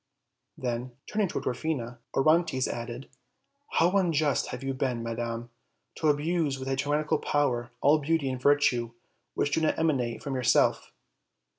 Then, 0.57 0.93
turning 1.05 1.27
to 1.27 1.39
Dwarfina, 1.39 1.99
Orontes 2.15 2.67
added: 2.67 3.07
"How 3.73 3.91
unjust 3.99 4.47
have 4.47 4.63
you 4.63 4.73
been, 4.73 5.03
madam, 5.03 5.51
to 5.93 6.07
abuse 6.07 6.57
with 6.57 6.67
a 6.69 6.75
tyrannical 6.75 7.19
power 7.19 7.69
all 7.81 7.99
beauty 7.99 8.27
and 8.27 8.41
virtue 8.41 8.93
which 9.35 9.51
do 9.53 9.61
not 9.61 9.77
emanate 9.77 10.23
from 10.23 10.33
yourself!" 10.33 10.91